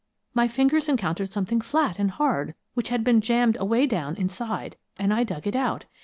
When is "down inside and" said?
3.85-5.13